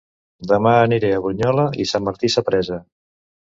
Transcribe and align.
Dema 0.51 0.71
aniré 0.85 1.11
a 1.17 1.19
Brunyola 1.27 1.67
i 1.83 1.87
Sant 1.93 2.09
Martí 2.09 2.35
Sapresa 2.39 2.83